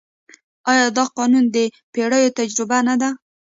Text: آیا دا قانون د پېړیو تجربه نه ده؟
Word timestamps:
آیا 0.71 0.87
دا 0.97 1.05
قانون 1.17 1.45
د 1.55 1.57
پېړیو 1.93 2.35
تجربه 2.39 2.77
نه 2.87 2.95
ده؟ 3.01 3.09